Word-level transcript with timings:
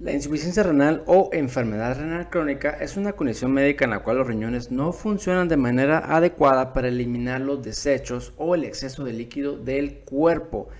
La 0.00 0.12
insuficiencia 0.12 0.62
renal 0.62 1.02
o 1.04 1.28
enfermedad 1.30 1.98
renal 1.98 2.30
crónica 2.30 2.70
es 2.70 2.96
una 2.96 3.12
condición 3.12 3.52
médica 3.52 3.84
en 3.84 3.90
la 3.90 3.98
cual 3.98 4.16
los 4.16 4.26
riñones 4.26 4.70
no 4.70 4.94
funcionan 4.94 5.46
de 5.46 5.58
manera 5.58 5.98
adecuada 5.98 6.72
para 6.72 6.88
eliminar 6.88 7.42
los 7.42 7.62
desechos 7.62 8.32
o 8.38 8.54
el 8.54 8.64
exceso 8.64 9.04
de 9.04 9.12
líquido 9.12 9.58
del 9.58 9.98
cuerpo. 9.98 10.70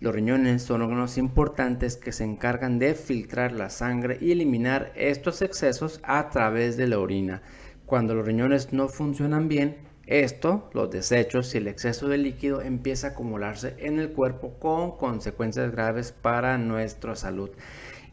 Los 0.00 0.14
riñones 0.14 0.62
son 0.62 0.80
órganos 0.80 1.18
importantes 1.18 1.98
que 1.98 2.12
se 2.12 2.24
encargan 2.24 2.78
de 2.78 2.94
filtrar 2.94 3.52
la 3.52 3.68
sangre 3.68 4.16
y 4.22 4.32
eliminar 4.32 4.90
estos 4.96 5.42
excesos 5.42 6.00
a 6.02 6.30
través 6.30 6.78
de 6.78 6.86
la 6.86 6.98
orina. 6.98 7.42
Cuando 7.84 8.14
los 8.14 8.24
riñones 8.24 8.72
no 8.72 8.88
funcionan 8.88 9.48
bien, 9.48 9.76
esto, 10.06 10.70
los 10.72 10.90
desechos 10.90 11.54
y 11.54 11.58
el 11.58 11.68
exceso 11.68 12.08
de 12.08 12.16
líquido 12.16 12.62
empieza 12.62 13.08
a 13.08 13.10
acumularse 13.10 13.74
en 13.80 13.98
el 13.98 14.12
cuerpo 14.12 14.58
con 14.58 14.96
consecuencias 14.96 15.70
graves 15.72 16.12
para 16.12 16.56
nuestra 16.56 17.14
salud 17.16 17.50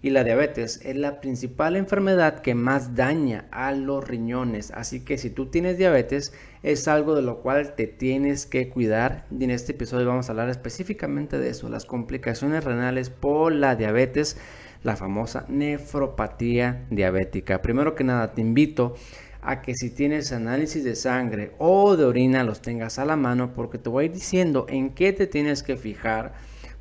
y 0.02 0.11
la 0.11 0.23
diabetes 0.23 0.79
es 0.84 0.95
la 0.95 1.20
principal 1.20 1.75
enfermedad 1.75 2.39
que 2.39 2.55
más 2.55 2.96
daña 2.96 3.46
a 3.51 3.71
los 3.74 4.07
riñones. 4.07 4.71
Así 4.71 5.01
que 5.01 5.18
si 5.18 5.29
tú 5.29 5.47
tienes 5.47 5.78
diabetes 5.78 6.33
es 6.64 6.87
algo 6.87 7.15
de 7.15 7.21
lo 7.21 7.39
cual 7.41 7.75
te 7.75 7.87
tienes 7.87 8.46
que 8.46 8.69
cuidar. 8.69 9.25
Y 9.38 9.43
en 9.43 9.51
este 9.51 9.74
episodio 9.74 10.07
vamos 10.07 10.29
a 10.29 10.32
hablar 10.32 10.50
específicamente 10.50 11.38
de 11.38 11.50
eso, 11.50 11.68
las 11.69 11.86
complicaciones 11.86 12.64
renales 12.64 13.10
por 13.10 13.51
la 13.51 13.75
diabetes, 13.75 14.38
la 14.83 14.96
famosa 14.96 15.46
nefropatía 15.50 16.86
diabética. 16.89 17.61
Primero 17.61 17.96
que 17.96 18.05
nada 18.05 18.33
te 18.33 18.41
invito 18.41 18.96
a 19.41 19.61
que 19.61 19.74
si 19.75 19.89
tienes 19.89 20.32
análisis 20.32 20.83
de 20.83 20.96
sangre 20.96 21.52
o 21.57 21.96
de 21.97 22.05
orina 22.05 22.43
los 22.43 22.61
tengas 22.61 23.00
a 23.00 23.05
la 23.05 23.16
mano 23.16 23.54
porque 23.54 23.77
te 23.77 23.89
voy 23.89 24.10
diciendo 24.10 24.66
en 24.69 24.91
qué 24.91 25.13
te 25.13 25.27
tienes 25.27 25.63
que 25.63 25.77
fijar 25.77 26.33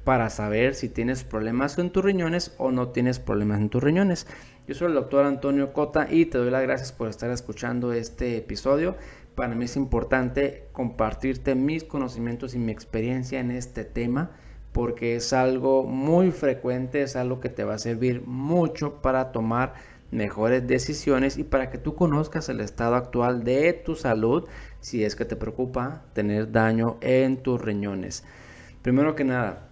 para 0.08 0.30
saber 0.30 0.74
si 0.74 0.88
tienes 0.88 1.22
problemas 1.22 1.76
en 1.76 1.90
tus 1.90 2.02
riñones 2.02 2.54
o 2.56 2.70
no 2.70 2.88
tienes 2.88 3.18
problemas 3.18 3.60
en 3.60 3.68
tus 3.68 3.82
riñones. 3.82 4.26
Yo 4.66 4.74
soy 4.74 4.88
el 4.88 4.94
doctor 4.94 5.26
Antonio 5.26 5.74
Cota 5.74 6.06
y 6.10 6.24
te 6.24 6.38
doy 6.38 6.50
las 6.50 6.62
gracias 6.62 6.92
por 6.92 7.10
estar 7.10 7.30
escuchando 7.30 7.92
este 7.92 8.38
episodio. 8.38 8.96
Para 9.34 9.54
mí 9.54 9.66
es 9.66 9.76
importante 9.76 10.68
compartirte 10.72 11.54
mis 11.54 11.84
conocimientos 11.84 12.54
y 12.54 12.58
mi 12.58 12.72
experiencia 12.72 13.38
en 13.38 13.50
este 13.50 13.84
tema 13.84 14.30
porque 14.72 15.14
es 15.14 15.34
algo 15.34 15.84
muy 15.84 16.30
frecuente, 16.30 17.02
es 17.02 17.14
algo 17.14 17.38
que 17.38 17.50
te 17.50 17.64
va 17.64 17.74
a 17.74 17.78
servir 17.78 18.22
mucho 18.26 19.02
para 19.02 19.30
tomar 19.30 19.74
mejores 20.10 20.66
decisiones 20.66 21.36
y 21.36 21.44
para 21.44 21.68
que 21.68 21.76
tú 21.76 21.94
conozcas 21.94 22.48
el 22.48 22.60
estado 22.60 22.94
actual 22.94 23.44
de 23.44 23.74
tu 23.74 23.94
salud 23.94 24.48
si 24.80 25.04
es 25.04 25.14
que 25.14 25.26
te 25.26 25.36
preocupa 25.36 26.06
tener 26.14 26.50
daño 26.50 26.96
en 27.02 27.42
tus 27.42 27.60
riñones. 27.60 28.24
Primero 28.80 29.14
que 29.14 29.24
nada, 29.24 29.67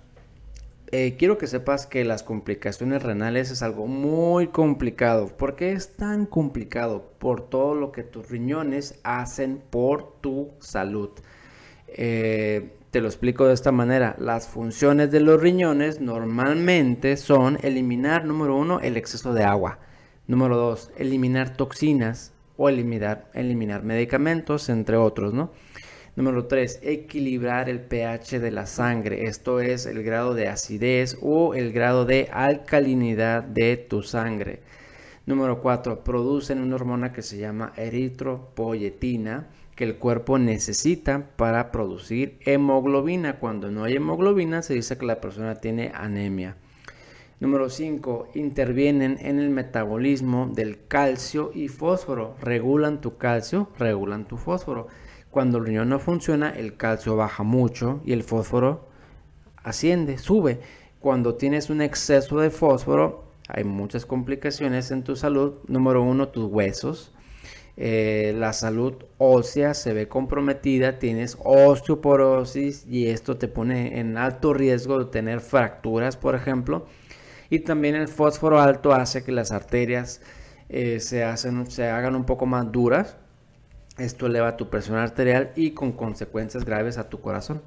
eh, 0.93 1.17
quiero 1.19 1.37
que 1.37 1.49
sepas 1.49 1.87
que 1.87 2.05
las 2.05 2.23
complicaciones 2.23 3.03
renales 3.03 3.51
es 3.51 3.63
algo 3.63 3.87
muy 3.87 4.49
complicado. 4.49 5.29
¿Por 5.37 5.57
qué 5.57 5.73
es 5.73 5.97
tan 5.97 6.27
complicado? 6.27 7.11
Por 7.19 7.49
todo 7.49 7.75
lo 7.75 7.91
que 7.91 8.05
tus 8.05 8.29
riñones 8.29 9.01
hacen 9.03 9.61
por 9.71 10.21
tu 10.21 10.53
salud. 10.61 11.11
Eh, 11.89 12.77
te 12.93 13.01
lo 13.01 13.09
explico 13.09 13.47
de 13.47 13.55
esta 13.55 13.73
manera. 13.73 14.15
Las 14.19 14.49
funciones 14.49 15.11
de 15.11 15.21
los 15.21 15.41
riñones 15.41 16.01
normalmente 16.01 17.17
son 17.17 17.59
eliminar, 17.63 18.25
número 18.25 18.57
uno, 18.57 18.81
el 18.81 18.97
exceso 18.97 19.35
de 19.35 19.43
agua. 19.45 19.81
Número 20.29 20.57
dos, 20.57 20.93
eliminar 20.97 21.57
toxinas 21.57 22.33
o 22.57 22.69
eliminar, 22.69 23.29
eliminar 23.35 23.83
medicamentos, 23.83 24.69
entre 24.69 24.97
otros, 24.97 25.35
¿no? 25.35 25.51
Número 26.17 26.47
3. 26.47 26.81
Equilibrar 26.83 27.69
el 27.69 27.79
pH 27.79 28.41
de 28.41 28.51
la 28.51 28.65
sangre. 28.65 29.25
Esto 29.27 29.61
es 29.61 29.85
el 29.85 30.03
grado 30.03 30.33
de 30.33 30.49
acidez 30.49 31.19
o 31.21 31.53
el 31.53 31.75
grado 31.75 32.07
de 32.07 32.31
alcalinidad 32.33 33.43
de 33.43 33.77
tu 33.77 34.03
sangre. 34.03 34.61
Número 35.27 35.61
4. 35.61 36.03
Producen 36.05 36.63
una 36.63 36.77
hormona 36.77 37.13
que 37.13 37.21
se 37.21 37.37
llama 37.37 37.75
eritropoyetina 37.77 39.49
que 39.75 39.85
el 39.85 39.97
cuerpo 39.97 40.39
necesita 40.39 41.27
para 41.37 41.71
producir 41.71 42.39
hemoglobina. 42.47 43.39
Cuando 43.39 43.71
no 43.71 43.85
hay 43.85 43.97
hemoglobina 43.97 44.63
se 44.63 44.73
dice 44.73 44.97
que 44.97 45.05
la 45.05 45.21
persona 45.21 45.57
tiene 45.57 45.93
anemia. 45.95 46.57
Número 47.41 47.69
5. 47.69 48.29
Intervienen 48.37 49.19
en 49.21 49.39
el 49.39 49.51
metabolismo 49.51 50.51
del 50.51 50.87
calcio 50.89 51.51
y 51.55 51.69
fósforo. 51.69 52.37
Regulan 52.41 53.03
tu 53.03 53.19
calcio, 53.19 53.69
regulan 53.79 54.27
tu 54.27 54.39
fósforo. 54.39 54.89
Cuando 55.37 55.59
el 55.59 55.67
riñón 55.67 55.91
no 55.91 55.99
funciona, 55.99 56.49
el 56.49 56.79
calcio 56.79 57.15
baja 57.15 57.43
mucho 57.43 58.01
y 58.07 58.15
el 58.15 58.23
fósforo 58.23 58.89
asciende, 59.63 60.17
sube. 60.17 60.61
Cuando 60.99 61.35
tienes 61.35 61.69
un 61.69 61.83
exceso 61.83 62.41
de 62.41 62.49
fósforo, 62.49 63.33
hay 63.47 63.63
muchas 63.65 64.07
complicaciones 64.07 64.91
en 64.93 65.05
tu 65.05 65.15
salud. 65.15 65.57
Número 65.69 66.03
uno, 66.03 66.29
tus 66.29 66.51
huesos. 66.51 67.13
Eh, 67.77 68.35
la 68.35 68.55
salud 68.55 68.95
ósea 69.19 69.75
se 69.75 69.93
ve 69.93 70.09
comprometida, 70.09 70.99
tienes 70.99 71.37
osteoporosis 71.45 72.87
y 72.87 73.09
esto 73.09 73.37
te 73.37 73.47
pone 73.47 74.01
en 74.01 74.17
alto 74.17 74.55
riesgo 74.55 75.01
de 75.01 75.11
tener 75.11 75.41
fracturas, 75.41 76.17
por 76.17 76.35
ejemplo. 76.35 76.87
Y 77.51 77.59
también 77.59 77.95
el 77.95 78.09
fósforo 78.09 78.59
alto 78.59 78.95
hace 78.95 79.23
que 79.23 79.33
las 79.33 79.53
arterias 79.53 80.23
eh, 80.71 80.99
se, 80.99 81.25
hacen, 81.25 81.71
se 81.71 81.91
hagan 81.91 82.17
un 82.17 82.25
poco 82.25 82.47
más 82.47 82.73
duras 82.73 83.19
esto 83.99 84.27
eleva 84.27 84.57
tu 84.57 84.69
presión 84.69 84.99
arterial 84.99 85.53
y 85.57 85.73
con 85.73 85.93
consecuencias 85.93 86.65
graves 86.65 86.99
a 86.99 87.09
tu 87.09 87.21
corazón. 87.21 87.63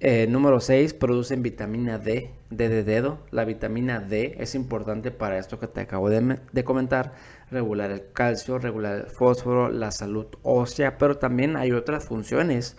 Eh, 0.00 0.26
número 0.28 0.60
6, 0.60 0.92
producen 0.92 1.42
vitamina 1.42 1.98
D, 1.98 2.30
D 2.50 2.68
de 2.68 2.84
dedo. 2.84 3.20
La 3.30 3.44
vitamina 3.44 4.00
D 4.00 4.36
es 4.38 4.54
importante 4.54 5.10
para 5.10 5.38
esto 5.38 5.58
que 5.58 5.66
te 5.66 5.80
acabo 5.80 6.10
de, 6.10 6.64
comentar, 6.64 7.14
regular 7.50 7.90
el 7.90 8.12
calcio, 8.12 8.58
regular 8.58 8.96
el 8.96 9.06
fósforo, 9.06 9.70
la 9.70 9.92
salud 9.92 10.26
ósea, 10.42 10.98
pero 10.98 11.16
también 11.16 11.56
hay 11.56 11.72
otras 11.72 12.04
funciones 12.04 12.76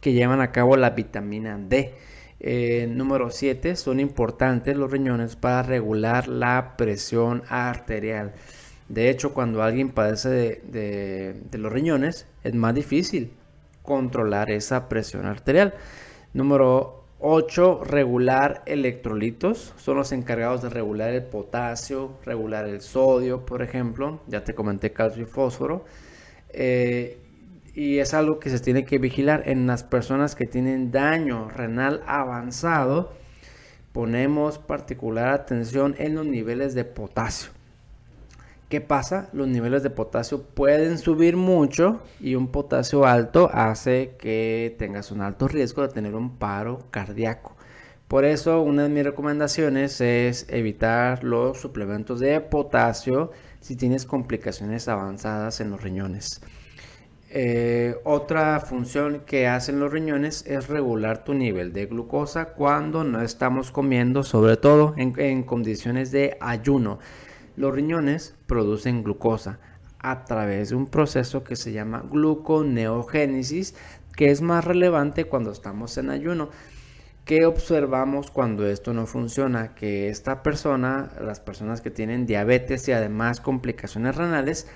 que 0.00 0.12
llevan 0.12 0.40
a 0.40 0.52
cabo 0.52 0.76
la 0.76 0.90
vitamina 0.90 1.58
D. 1.58 1.94
Eh, 2.40 2.88
número 2.90 3.30
7, 3.30 3.76
son 3.76 4.00
importantes 4.00 4.76
los 4.76 4.90
riñones 4.90 5.36
para 5.36 5.62
regular 5.62 6.26
la 6.28 6.76
presión 6.76 7.44
arterial. 7.48 8.34
De 8.88 9.08
hecho, 9.08 9.32
cuando 9.32 9.62
alguien 9.62 9.90
padece 9.90 10.28
de, 10.28 11.58
los 11.58 11.72
riñones, 11.72 12.26
es 12.42 12.54
más 12.54 12.74
difícil 12.74 13.32
controlar 13.82 14.50
esa 14.50 14.88
presión 14.88 15.26
arterial. 15.26 15.74
Número 16.34 17.04
8, 17.20 17.84
regular 17.84 18.62
electrolitos. 18.66 19.72
Son 19.78 19.96
los 19.96 20.12
encargados 20.12 20.62
de 20.62 20.68
regular 20.68 21.10
el 21.10 21.24
potasio, 21.24 22.18
regular 22.24 22.66
el 22.66 22.82
sodio, 22.82 23.46
por 23.46 23.62
ejemplo. 23.62 24.20
Ya 24.26 24.44
te 24.44 24.54
comenté 24.54 24.92
calcio 24.92 25.22
y 25.22 25.26
fósforo. 25.26 25.84
Eh, 26.50 27.18
y 27.74 27.98
es 27.98 28.14
algo 28.14 28.38
que 28.38 28.50
se 28.50 28.60
tiene 28.60 28.84
que 28.84 28.98
vigilar 28.98 29.48
en 29.48 29.66
las 29.66 29.82
personas 29.82 30.36
que 30.36 30.46
tienen 30.46 30.92
daño 30.92 31.48
renal 31.48 32.02
avanzado. 32.06 33.12
Ponemos 33.92 34.58
particular 34.58 35.28
atención 35.28 35.94
en 35.98 36.14
los 36.14 36.26
niveles 36.26 36.74
de 36.74 36.84
potasio. 36.84 37.50
¿Qué 38.68 38.80
pasa? 38.80 39.28
Los 39.34 39.46
niveles 39.46 39.82
de 39.82 39.90
potasio 39.90 40.42
pueden 40.42 40.98
subir 40.98 41.36
mucho 41.36 42.00
y 42.18 42.34
un 42.34 42.48
potasio 42.48 43.04
alto 43.04 43.50
hace 43.52 44.14
que 44.18 44.74
tengas 44.78 45.10
un 45.12 45.20
alto 45.20 45.48
riesgo 45.48 45.82
de 45.82 45.88
tener 45.88 46.14
un 46.14 46.38
paro 46.38 46.80
cardíaco. 46.90 47.54
Por 48.08 48.24
eso 48.24 48.62
una 48.62 48.84
de 48.84 48.88
mis 48.88 49.04
recomendaciones 49.04 50.00
es 50.00 50.46
evitar 50.48 51.24
los 51.24 51.60
suplementos 51.60 52.20
de 52.20 52.40
potasio 52.40 53.32
si 53.60 53.76
tienes 53.76 54.06
complicaciones 54.06 54.88
avanzadas 54.88 55.60
en 55.60 55.70
los 55.70 55.82
riñones. 55.82 56.40
Eh, 57.30 57.96
otra 58.04 58.60
función 58.60 59.22
que 59.26 59.46
hacen 59.46 59.78
los 59.78 59.92
riñones 59.92 60.44
es 60.46 60.68
regular 60.68 61.24
tu 61.24 61.34
nivel 61.34 61.72
de 61.72 61.86
glucosa 61.86 62.46
cuando 62.46 63.04
no 63.04 63.20
estamos 63.20 63.72
comiendo, 63.72 64.22
sobre 64.22 64.56
todo 64.56 64.94
en 64.96 65.42
condiciones 65.42 66.12
de 66.12 66.38
ayuno. 66.40 66.98
Los 67.56 67.74
riñones 67.74 68.34
producen 68.46 69.04
glucosa 69.04 69.58
a 70.00 70.24
través 70.24 70.70
de 70.70 70.74
un 70.74 70.86
proceso 70.86 71.44
que 71.44 71.56
se 71.56 71.72
llama 71.72 72.04
gluconeogénesis, 72.10 73.74
que 74.16 74.30
es 74.30 74.42
más 74.42 74.64
relevante 74.64 75.24
cuando 75.24 75.50
estamos 75.50 75.96
en 75.96 76.10
ayuno. 76.10 76.50
¿Qué 77.24 77.46
observamos 77.46 78.30
cuando 78.30 78.66
esto 78.66 78.92
no 78.92 79.06
funciona? 79.06 79.74
Que 79.74 80.08
esta 80.08 80.42
persona, 80.42 81.10
las 81.22 81.40
personas 81.40 81.80
que 81.80 81.90
tienen 81.90 82.26
diabetes 82.26 82.86
y 82.88 82.92
además 82.92 83.40
complicaciones 83.40 84.16
renales, 84.16 84.68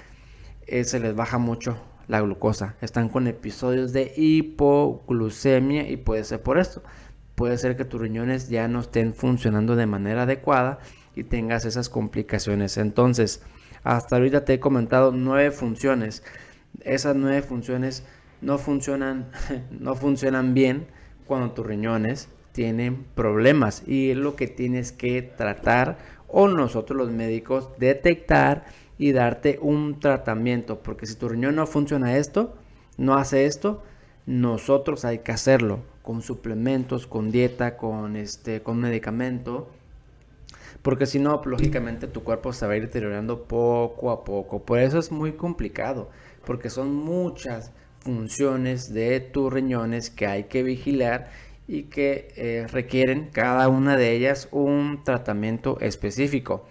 eh, 0.67 0.85
se 0.85 0.99
les 0.99 1.15
baja 1.15 1.37
mucho 1.37 1.77
la 2.07 2.23
glucosa. 2.23 2.77
Están 2.81 3.11
con 3.11 3.27
episodios 3.27 3.93
de 3.93 4.15
hipoglucemia 4.17 5.91
y 5.91 5.99
puede 5.99 6.25
ser 6.25 6.43
por 6.43 6.59
esto. 6.59 6.83
Puede 7.35 7.59
ser 7.59 7.77
que 7.77 7.85
tus 7.85 8.01
riñones 8.01 8.49
ya 8.49 8.67
no 8.67 8.81
estén 8.81 9.13
funcionando 9.13 9.77
de 9.77 9.87
manera 9.87 10.23
adecuada 10.23 10.79
y 11.19 11.25
tengas 11.25 11.65
esas 11.65 11.89
complicaciones. 11.89 12.77
Entonces, 12.77 13.43
hasta 13.83 14.17
ahorita 14.17 14.45
te 14.45 14.55
he 14.55 14.61
comentado 14.61 15.13
nueve 15.13 15.51
funciones. 15.51 16.23
Esas 16.81 17.17
nueve 17.17 17.43
funciones 17.43 18.05
no 18.41 18.59
funcionan, 18.59 19.31
no 19.71 19.95
funcionan 19.95 20.55
bien 20.55 20.87
cuando 21.27 21.53
tus 21.53 21.67
riñones 21.67 22.29
tienen 22.53 23.05
problemas 23.15 23.83
y 23.87 24.11
es 24.11 24.17
lo 24.17 24.35
que 24.35 24.49
tienes 24.49 24.93
que 24.93 25.23
tratar 25.23 25.99
o 26.27 26.49
nosotros 26.49 26.97
los 26.97 27.11
médicos 27.11 27.71
detectar 27.79 28.67
y 28.99 29.13
darte 29.13 29.59
un 29.61 30.01
tratamiento. 30.01 30.81
Porque 30.83 31.07
si 31.07 31.15
tu 31.15 31.29
riñón 31.29 31.57
no 31.57 31.67
funciona 31.67 32.17
esto, 32.17 32.57
no 32.97 33.15
hace 33.15 33.47
esto, 33.47 33.83
nosotros 34.27 35.05
hay 35.05 35.21
que 35.21 35.33
hacerlo 35.33 35.81
con 36.03 36.23
suplementos, 36.23 37.07
con 37.07 37.31
dieta, 37.31 37.77
con 37.77 38.17
este, 38.17 38.63
con 38.63 38.79
medicamento. 38.81 39.71
Porque 40.89 41.05
si 41.05 41.19
no, 41.19 41.43
lógicamente 41.45 42.07
tu 42.07 42.25
cuerpo 42.25 42.51
se 42.55 42.67
va 42.67 42.73
a 42.73 42.77
ir 42.79 42.85
deteriorando 42.85 43.43
poco 43.47 44.11
a 44.11 44.25
poco. 44.25 44.65
Por 44.65 44.79
eso 44.79 44.99
es 44.99 45.13
muy 45.13 45.33
complicado. 45.33 46.09
Porque 46.47 46.71
son 46.71 46.95
muchas 46.95 47.73
funciones 47.99 48.95
de 48.95 49.21
tus 49.21 49.53
riñones 49.53 50.09
que 50.09 50.27
hay 50.27 50.45
que 50.45 50.63
vigilar 50.63 51.29
y 51.67 51.83
que 51.91 52.33
eh, 52.37 52.67
requieren 52.73 53.29
cada 53.31 53.69
una 53.69 53.99
de 53.99 54.13
ellas 54.13 54.49
un 54.51 55.05
tratamiento 55.05 55.79
específico. 55.83 56.67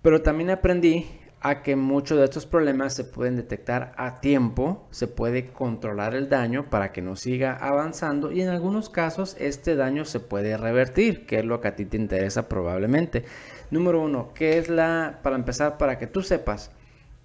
Pero 0.00 0.22
también 0.22 0.48
aprendí 0.48 1.06
a 1.44 1.62
que 1.62 1.76
muchos 1.76 2.16
de 2.18 2.24
estos 2.24 2.46
problemas 2.46 2.94
se 2.94 3.04
pueden 3.04 3.36
detectar 3.36 3.92
a 3.98 4.22
tiempo, 4.22 4.88
se 4.90 5.06
puede 5.08 5.52
controlar 5.52 6.14
el 6.14 6.30
daño 6.30 6.70
para 6.70 6.90
que 6.90 7.02
no 7.02 7.16
siga 7.16 7.54
avanzando 7.54 8.32
y 8.32 8.40
en 8.40 8.48
algunos 8.48 8.88
casos 8.88 9.36
este 9.38 9.76
daño 9.76 10.06
se 10.06 10.20
puede 10.20 10.56
revertir, 10.56 11.26
que 11.26 11.40
es 11.40 11.44
lo 11.44 11.60
que 11.60 11.68
a 11.68 11.76
ti 11.76 11.84
te 11.84 11.98
interesa 11.98 12.48
probablemente. 12.48 13.26
Número 13.70 14.00
uno, 14.00 14.30
¿qué 14.34 14.56
es 14.56 14.70
la, 14.70 15.20
para 15.22 15.36
empezar, 15.36 15.76
para 15.76 15.98
que 15.98 16.06
tú 16.06 16.22
sepas, 16.22 16.70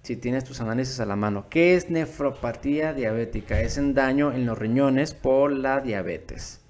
si 0.02 0.16
tienes 0.16 0.44
tus 0.44 0.60
análisis 0.60 1.00
a 1.00 1.06
la 1.06 1.16
mano, 1.16 1.46
qué 1.48 1.74
es 1.74 1.88
nefropatía 1.88 2.92
diabética? 2.92 3.62
Es 3.62 3.78
un 3.78 3.94
daño 3.94 4.34
en 4.34 4.44
los 4.44 4.58
riñones 4.58 5.14
por 5.14 5.50
la 5.50 5.80
diabetes. 5.80 6.60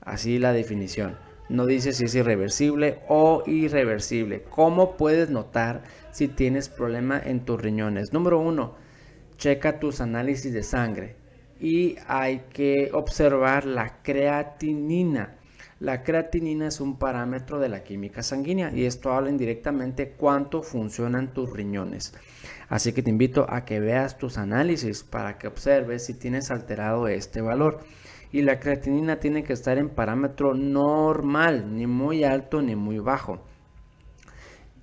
Así 0.00 0.40
la 0.40 0.52
definición. 0.52 1.29
No 1.50 1.66
dice 1.66 1.92
si 1.92 2.04
es 2.04 2.14
irreversible 2.14 3.00
o 3.08 3.42
irreversible. 3.44 4.44
¿Cómo 4.50 4.96
puedes 4.96 5.30
notar 5.30 5.82
si 6.12 6.28
tienes 6.28 6.68
problema 6.68 7.20
en 7.20 7.44
tus 7.44 7.60
riñones? 7.60 8.12
Número 8.12 8.38
uno, 8.38 8.76
checa 9.36 9.80
tus 9.80 10.00
análisis 10.00 10.52
de 10.52 10.62
sangre 10.62 11.16
y 11.58 11.96
hay 12.06 12.44
que 12.52 12.90
observar 12.92 13.66
la 13.66 14.00
creatinina. 14.00 15.38
La 15.80 16.04
creatinina 16.04 16.68
es 16.68 16.80
un 16.80 17.00
parámetro 17.00 17.58
de 17.58 17.68
la 17.68 17.82
química 17.82 18.22
sanguínea 18.22 18.70
y 18.72 18.84
esto 18.84 19.12
habla 19.12 19.30
indirectamente 19.30 20.10
cuánto 20.16 20.62
funcionan 20.62 21.34
tus 21.34 21.52
riñones. 21.52 22.14
Así 22.68 22.92
que 22.92 23.02
te 23.02 23.10
invito 23.10 23.44
a 23.50 23.64
que 23.64 23.80
veas 23.80 24.18
tus 24.18 24.38
análisis 24.38 25.02
para 25.02 25.36
que 25.36 25.48
observes 25.48 26.06
si 26.06 26.14
tienes 26.14 26.52
alterado 26.52 27.08
este 27.08 27.40
valor 27.40 27.80
y 28.32 28.42
la 28.42 28.60
creatinina 28.60 29.18
tiene 29.18 29.42
que 29.42 29.52
estar 29.52 29.78
en 29.78 29.88
parámetro 29.88 30.54
normal, 30.54 31.76
ni 31.76 31.86
muy 31.86 32.24
alto 32.24 32.62
ni 32.62 32.76
muy 32.76 32.98
bajo. 32.98 33.40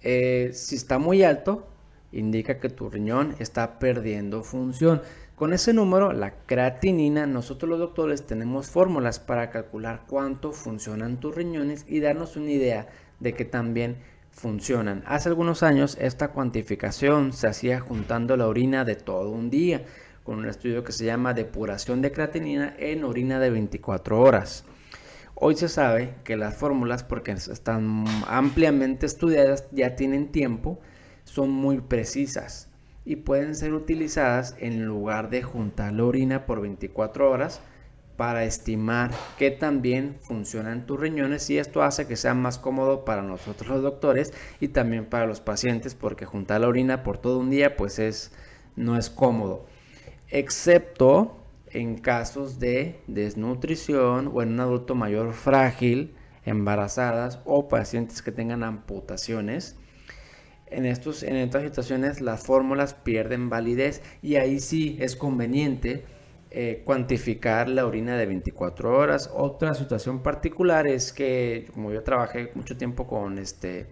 Eh, 0.02 0.52
si 0.54 0.76
está 0.76 1.00
muy 1.00 1.24
alto, 1.24 1.68
indica 2.12 2.60
que 2.60 2.70
tu 2.70 2.90
riñón 2.90 3.36
está 3.40 3.80
perdiendo 3.80 4.44
función. 4.44 5.02
Con 5.36 5.54
ese 5.54 5.74
número, 5.74 6.14
la 6.14 6.34
creatinina, 6.46 7.28
nosotros 7.28 7.70
los 7.70 7.80
doctores 7.80 8.26
tenemos 8.26 8.70
fórmulas 8.70 9.20
para 9.20 9.50
calcular 9.50 10.04
cuánto 10.08 10.52
funcionan 10.52 11.20
tus 11.20 11.36
riñones 11.36 11.86
y 11.88 12.00
darnos 12.00 12.36
una 12.36 12.52
idea 12.52 12.88
de 13.20 13.34
que 13.34 13.46
también 13.46 13.98
funcionan. 14.32 15.04
Hace 15.06 15.30
algunos 15.30 15.64
años 15.64 15.98
esta 16.00 16.30
cuantificación 16.30 17.34
se 17.34 17.48
hacía 17.48 17.80
juntando 17.80 18.36
la 18.38 18.48
orina 18.48 18.84
de 18.86 18.96
todo 18.96 19.32
un 19.32 19.50
día 19.50 19.84
con 20.28 20.40
un 20.40 20.50
estudio 20.50 20.84
que 20.84 20.92
se 20.92 21.06
llama 21.06 21.34
depuración 21.34 22.02
de 22.02 22.12
creatinina 22.12 22.76
en 22.78 23.06
orina 23.06 23.40
de 23.40 23.50
24 23.50 24.20
horas. 24.20 24.66
Hoy 25.36 25.56
se 25.56 25.70
sabe 25.70 26.16
que 26.26 26.36
las 26.36 26.58
fórmulas, 26.58 27.02
porque 27.02 27.32
están 27.32 28.04
ampliamente 28.28 29.06
estudiadas, 29.06 29.70
ya 29.72 29.96
tienen 29.96 30.34
tiempo, 30.34 30.82
son 31.24 31.52
muy 31.52 31.80
precisas 31.80 32.70
y 33.06 33.16
pueden 33.16 33.56
ser 33.56 33.74
utilizadas 33.74 34.58
en 34.60 34.86
lugar 34.86 35.30
de 35.30 35.44
juntar 35.44 35.94
la 35.94 36.04
orina 36.04 36.46
por 36.46 36.60
24 36.60 37.32
horas 37.32 37.62
para 38.18 38.44
estimar 38.44 39.12
qué 39.38 39.50
tan 39.50 39.82
bien 39.82 40.18
funcionan 40.20 40.86
tus 40.86 41.00
riñones 41.00 41.50
y 41.50 41.58
esto 41.58 41.84
hace 41.84 42.06
que 42.06 42.18
sea 42.18 42.34
más 42.34 42.58
cómodo 42.58 43.06
para 43.06 43.22
nosotros 43.22 43.70
los 43.70 43.82
doctores 43.82 44.34
y 44.60 44.68
también 44.68 45.06
para 45.06 45.26
los 45.26 45.40
pacientes 45.40 45.96
porque 45.96 46.26
juntar 46.26 46.60
la 46.60 46.68
orina 46.68 47.04
por 47.04 47.18
todo 47.18 47.40
un 47.40 47.50
día 47.50 47.78
pues 47.78 47.98
es 47.98 48.34
no 48.76 48.98
es 48.98 49.10
cómodo 49.10 49.68
excepto 50.30 51.38
en 51.72 51.98
casos 51.98 52.60
de 52.60 53.00
desnutrición 53.08 54.32
o 54.34 54.42
en 54.42 54.54
un 54.54 54.60
adulto 54.60 54.96
mayor 54.96 55.34
frágil, 55.34 56.16
embarazadas 56.46 57.40
o 57.46 57.68
pacientes 57.68 58.22
que 58.22 58.32
tengan 58.32 58.64
amputaciones. 58.64 59.76
En, 60.68 60.86
estos, 60.86 61.24
en 61.24 61.36
estas 61.36 61.64
situaciones 61.64 62.22
las 62.22 62.46
fórmulas 62.46 62.94
pierden 62.94 63.50
validez 63.50 64.02
y 64.22 64.36
ahí 64.36 64.60
sí 64.60 64.98
es 65.00 65.16
conveniente 65.16 66.04
eh, 66.50 66.82
cuantificar 66.86 67.68
la 67.68 67.86
orina 67.86 68.18
de 68.18 68.26
24 68.26 68.98
horas. 68.98 69.30
Otra 69.34 69.74
situación 69.74 70.24
particular 70.24 70.88
es 70.88 71.12
que, 71.12 71.70
como 71.74 71.92
yo 71.92 72.04
trabajé 72.04 72.52
mucho 72.56 72.78
tiempo 72.78 73.08
con 73.08 73.38
este, 73.38 73.88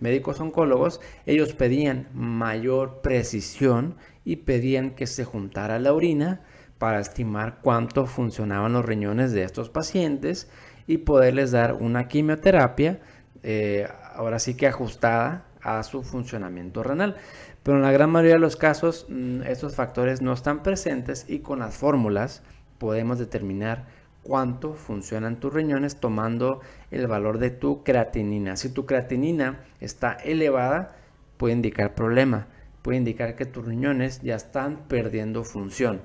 médicos 0.00 0.40
oncólogos, 0.40 1.00
ellos 1.26 1.52
pedían 1.54 2.08
mayor 2.12 3.00
precisión 3.00 3.96
y 4.30 4.36
pedían 4.36 4.92
que 4.92 5.08
se 5.08 5.24
juntara 5.24 5.80
la 5.80 5.92
orina 5.92 6.42
para 6.78 7.00
estimar 7.00 7.58
cuánto 7.62 8.06
funcionaban 8.06 8.72
los 8.74 8.84
riñones 8.84 9.32
de 9.32 9.42
estos 9.42 9.70
pacientes 9.70 10.48
y 10.86 10.98
poderles 10.98 11.50
dar 11.50 11.74
una 11.74 12.06
quimioterapia, 12.06 13.00
eh, 13.42 13.88
ahora 14.14 14.38
sí 14.38 14.54
que 14.54 14.68
ajustada 14.68 15.46
a 15.62 15.82
su 15.82 16.04
funcionamiento 16.04 16.84
renal. 16.84 17.16
Pero 17.64 17.78
en 17.78 17.82
la 17.82 17.90
gran 17.90 18.10
mayoría 18.10 18.34
de 18.34 18.38
los 18.38 18.54
casos 18.54 19.06
mm, 19.08 19.42
estos 19.42 19.74
factores 19.74 20.22
no 20.22 20.32
están 20.32 20.62
presentes 20.62 21.26
y 21.28 21.40
con 21.40 21.58
las 21.58 21.76
fórmulas 21.76 22.44
podemos 22.78 23.18
determinar 23.18 23.88
cuánto 24.22 24.74
funcionan 24.74 25.40
tus 25.40 25.52
riñones 25.52 25.96
tomando 25.96 26.60
el 26.92 27.08
valor 27.08 27.38
de 27.38 27.50
tu 27.50 27.82
creatinina. 27.82 28.56
Si 28.56 28.68
tu 28.68 28.86
creatinina 28.86 29.64
está 29.80 30.12
elevada, 30.12 30.94
puede 31.36 31.54
indicar 31.54 31.96
problema, 31.96 32.46
puede 32.82 32.98
indicar 32.98 33.36
que 33.36 33.46
tus 33.46 33.64
riñones 33.64 34.20
ya 34.22 34.36
están 34.36 34.88
perdiendo 34.88 35.44
función. 35.44 36.02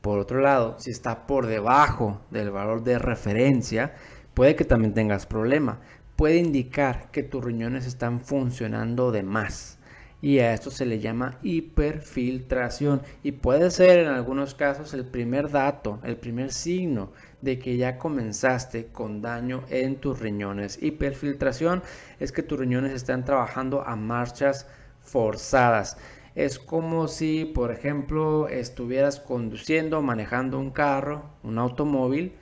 Por 0.00 0.18
otro 0.18 0.40
lado, 0.40 0.76
si 0.78 0.90
está 0.90 1.26
por 1.26 1.46
debajo 1.46 2.20
del 2.30 2.50
valor 2.50 2.84
de 2.84 2.98
referencia, 2.98 3.94
puede 4.34 4.54
que 4.54 4.64
también 4.64 4.92
tengas 4.92 5.26
problema. 5.26 5.80
Puede 6.16 6.36
indicar 6.36 7.10
que 7.10 7.22
tus 7.22 7.42
riñones 7.42 7.86
están 7.86 8.20
funcionando 8.20 9.10
de 9.10 9.22
más 9.22 9.78
y 10.24 10.38
a 10.38 10.54
esto 10.54 10.70
se 10.70 10.86
le 10.86 11.00
llama 11.00 11.38
hiperfiltración 11.42 13.02
y 13.22 13.32
puede 13.32 13.70
ser 13.70 13.98
en 13.98 14.08
algunos 14.08 14.54
casos 14.54 14.94
el 14.94 15.04
primer 15.04 15.50
dato, 15.50 16.00
el 16.02 16.16
primer 16.16 16.50
signo 16.50 17.12
de 17.42 17.58
que 17.58 17.76
ya 17.76 17.98
comenzaste 17.98 18.86
con 18.86 19.20
daño 19.20 19.64
en 19.68 19.96
tus 19.96 20.20
riñones. 20.20 20.82
Hiperfiltración 20.82 21.82
es 22.20 22.32
que 22.32 22.42
tus 22.42 22.58
riñones 22.58 22.92
están 22.92 23.26
trabajando 23.26 23.82
a 23.82 23.96
marchas 23.96 24.66
forzadas. 25.04 25.96
Es 26.34 26.58
como 26.58 27.06
si, 27.06 27.44
por 27.44 27.70
ejemplo, 27.70 28.48
estuvieras 28.48 29.20
conduciendo, 29.20 30.02
manejando 30.02 30.58
un 30.58 30.70
carro, 30.70 31.30
un 31.44 31.58
automóvil, 31.58 32.34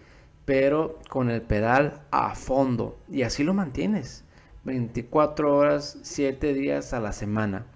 pero 0.46 0.98
con 1.08 1.30
el 1.30 1.42
pedal 1.42 2.02
a 2.10 2.34
fondo 2.34 2.98
y 3.08 3.22
así 3.22 3.44
lo 3.44 3.54
mantienes 3.54 4.24
24 4.64 5.56
horas, 5.56 5.98
7 6.02 6.54
días 6.54 6.92
a 6.92 7.00
la 7.00 7.12
semana. 7.12 7.66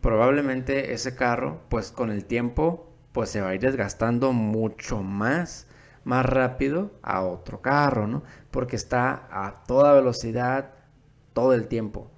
Probablemente 0.00 0.92
ese 0.92 1.14
carro, 1.14 1.60
pues 1.68 1.92
con 1.92 2.10
el 2.10 2.24
tiempo, 2.24 2.88
pues 3.12 3.30
se 3.30 3.40
va 3.40 3.50
a 3.50 3.54
ir 3.54 3.60
desgastando 3.60 4.32
mucho 4.32 5.02
más, 5.02 5.66
más 6.04 6.24
rápido 6.24 6.92
a 7.02 7.22
otro 7.22 7.60
carro, 7.60 8.06
¿no? 8.06 8.22
Porque 8.50 8.76
está 8.76 9.28
a 9.30 9.64
toda 9.64 9.92
velocidad 9.92 10.74
todo 11.32 11.54
el 11.54 11.68
tiempo. 11.68 12.10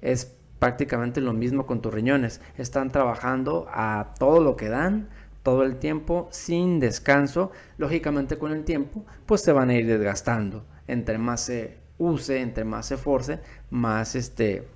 Es 0.00 0.36
prácticamente 0.60 1.20
lo 1.20 1.32
mismo 1.32 1.66
con 1.66 1.82
tus 1.82 1.92
riñones. 1.92 2.40
Están 2.56 2.92
trabajando 2.92 3.66
a 3.72 4.14
todo 4.20 4.40
lo 4.40 4.54
que 4.54 4.68
dan, 4.68 5.08
todo 5.42 5.64
el 5.64 5.76
tiempo, 5.76 6.28
sin 6.30 6.78
descanso. 6.78 7.50
Lógicamente 7.78 8.38
con 8.38 8.52
el 8.52 8.62
tiempo, 8.64 9.04
pues 9.26 9.40
se 9.40 9.52
van 9.52 9.70
a 9.70 9.74
ir 9.74 9.88
desgastando. 9.88 10.64
Entre 10.86 11.18
más 11.18 11.40
se 11.40 11.78
use, 11.98 12.40
entre 12.40 12.64
más 12.64 12.86
se 12.86 12.96
force, 12.96 13.40
más 13.70 14.14
este, 14.14 14.68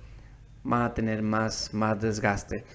van 0.63 0.81
a 0.81 0.93
tener 0.93 1.21
más, 1.21 1.73
más 1.73 2.01
desgaste. 2.01 2.65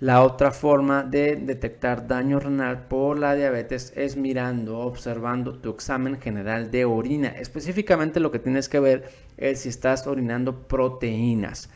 La 0.00 0.22
otra 0.22 0.52
forma 0.52 1.02
de 1.02 1.34
detectar 1.34 2.06
daño 2.06 2.38
renal 2.38 2.86
por 2.86 3.18
la 3.18 3.34
diabetes 3.34 3.92
es 3.96 4.16
mirando, 4.16 4.78
observando 4.78 5.58
tu 5.58 5.70
examen 5.70 6.20
general 6.20 6.70
de 6.70 6.84
orina. 6.84 7.30
Específicamente 7.30 8.20
lo 8.20 8.30
que 8.30 8.38
tienes 8.38 8.68
que 8.68 8.78
ver 8.78 9.10
es 9.36 9.62
si 9.62 9.70
estás 9.70 10.06
orinando 10.06 10.68
proteínas. 10.68 11.68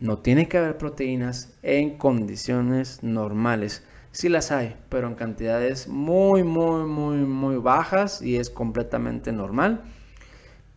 No 0.00 0.18
tiene 0.18 0.48
que 0.48 0.58
haber 0.58 0.78
proteínas 0.78 1.54
en 1.62 1.98
condiciones 1.98 3.02
normales. 3.02 3.84
Sí 4.12 4.28
las 4.28 4.50
hay, 4.50 4.76
pero 4.88 5.08
en 5.08 5.14
cantidades 5.14 5.88
muy, 5.88 6.42
muy, 6.44 6.84
muy, 6.86 7.18
muy 7.18 7.56
bajas 7.56 8.22
y 8.22 8.36
es 8.38 8.48
completamente 8.50 9.32
normal 9.32 9.84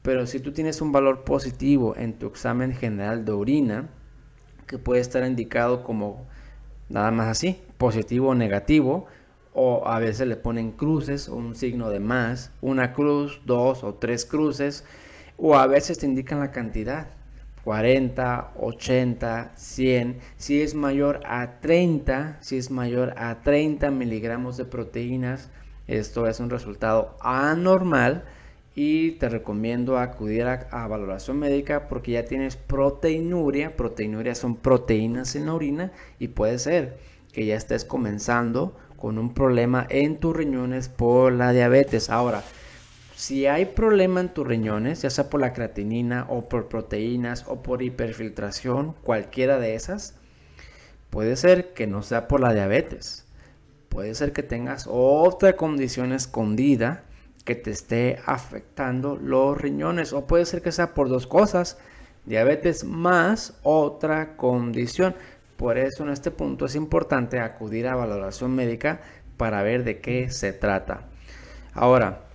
Pero 0.01 0.27
si 0.27 0.39
tú 0.39 0.51
tienes 0.53 0.81
un 0.81 0.91
valor 0.91 1.23
positivo 1.23 1.95
en 1.97 2.19
tu 2.19 2.27
examen 2.27 2.73
general 2.73 3.25
de 3.25 3.31
orina, 3.33 3.89
que 4.67 4.77
puede 4.77 5.01
estar 5.01 5.25
indicado 5.25 5.83
como 5.83 6.27
nada 6.89 7.11
más 7.11 7.27
así, 7.29 7.61
positivo 7.77 8.29
o 8.29 8.35
negativo, 8.35 9.07
o 9.53 9.87
a 9.87 9.99
veces 9.99 10.27
le 10.27 10.37
ponen 10.37 10.71
cruces 10.71 11.29
o 11.29 11.35
un 11.35 11.55
signo 11.55 11.89
de 11.89 11.99
más, 11.99 12.51
una 12.61 12.93
cruz, 12.93 13.41
dos 13.45 13.83
o 13.83 13.95
tres 13.95 14.25
cruces, 14.25 14.85
o 15.37 15.55
a 15.55 15.67
veces 15.67 15.99
te 15.99 16.05
indican 16.07 16.39
la 16.39 16.51
cantidad, 16.51 17.09
40, 17.63 18.53
80, 18.57 19.51
100, 19.55 20.19
si 20.37 20.61
es 20.61 20.75
mayor 20.75 21.21
a 21.25 21.59
30, 21.59 22.37
si 22.41 22.57
es 22.57 22.71
mayor 22.71 23.13
a 23.17 23.41
30 23.41 23.91
miligramos 23.91 24.57
de 24.57 24.65
proteínas, 24.65 25.49
esto 25.87 26.27
es 26.27 26.39
un 26.39 26.49
resultado 26.49 27.17
anormal 27.19 28.23
y 28.75 29.11
te 29.11 29.27
recomiendo 29.27 29.97
acudir 29.97 30.45
a, 30.45 30.87
valoración 30.87 31.39
médica 31.39 31.87
porque 31.89 32.13
ya 32.13 32.25
tienes 32.25 32.55
proteinuria, 32.55 33.75
proteinuria 33.75 34.35
son 34.35 34.55
proteínas 34.55 35.35
en 35.35 35.47
la 35.47 35.53
orina 35.53 35.91
y 36.17 36.29
puede 36.29 36.59
ser 36.59 36.97
que 37.33 37.45
ya 37.45 37.55
estés 37.55 37.85
comenzando 37.85 38.77
con 38.95 39.17
un 39.17 39.33
problema 39.33 39.85
en 39.89 40.17
tus 40.17 40.35
riñones 40.35 40.89
por 40.89 41.33
la 41.33 41.51
diabetes. 41.51 42.09
Ahora, 42.09 42.43
si 43.19 43.47
hay 43.47 43.65
problema 43.65 44.21
en 44.21 44.29
tus 44.29 44.47
riñones, 44.47 45.01
ya 45.01 45.09
sea 45.09 45.29
por 45.29 45.41
la 45.41 45.51
creatinina 45.51 46.25
o 46.29 46.47
por 46.47 46.69
proteínas 46.69 47.43
o 47.49 47.61
por 47.61 47.81
hiperfiltración, 47.81 48.93
cualquiera 49.03 49.59
de 49.59 49.75
esas, 49.75 50.15
puede 51.09 51.35
ser 51.35 51.73
que 51.73 51.85
no 51.85 52.01
sea 52.01 52.29
por 52.29 52.39
la 52.39 52.53
diabetes. 52.53 53.25
Puede 53.89 54.15
ser 54.15 54.31
que 54.31 54.41
tengas 54.41 54.87
otra 54.89 55.57
condición 55.57 56.13
escondida 56.13 57.03
que 57.43 57.55
te 57.55 57.71
esté 57.71 58.19
afectando 58.25 59.17
los 59.17 59.57
riñones. 59.59 60.13
O 60.13 60.25
puede 60.25 60.45
ser 60.45 60.61
que 60.61 60.71
sea 60.71 60.93
por 60.93 61.09
dos 61.09 61.27
cosas. 61.27 61.77
Diabetes 62.23 62.85
más 62.85 63.59
otra 63.63 64.37
condición. 64.37 65.13
Por 65.57 65.77
eso 65.77 66.03
en 66.03 66.11
este 66.11 66.31
punto 66.31 66.67
es 66.67 66.75
importante 66.75 67.41
acudir 67.41 67.85
a 67.89 67.95
valoración 67.95 68.55
médica 68.55 69.01
para 69.35 69.61
ver 69.61 69.83
de 69.83 69.99
qué 69.99 70.29
se 70.29 70.53
trata. 70.53 71.09
Ahora, 71.73 72.28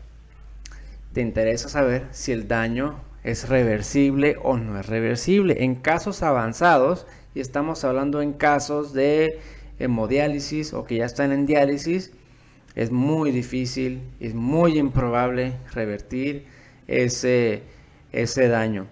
te 1.14 1.20
interesa 1.20 1.68
saber 1.68 2.08
si 2.10 2.32
el 2.32 2.48
daño 2.48 3.00
es 3.22 3.48
reversible 3.48 4.36
o 4.42 4.58
no 4.58 4.78
es 4.78 4.86
reversible. 4.86 5.64
En 5.64 5.76
casos 5.76 6.22
avanzados, 6.22 7.06
y 7.34 7.40
estamos 7.40 7.84
hablando 7.84 8.20
en 8.20 8.32
casos 8.32 8.92
de 8.92 9.38
hemodiálisis 9.78 10.74
o 10.74 10.84
que 10.84 10.96
ya 10.96 11.04
están 11.04 11.30
en 11.30 11.46
diálisis, 11.46 12.12
es 12.74 12.90
muy 12.90 13.30
difícil, 13.30 14.02
es 14.18 14.34
muy 14.34 14.76
improbable 14.76 15.54
revertir 15.72 16.46
ese, 16.88 17.62
ese 18.10 18.48
daño. 18.48 18.88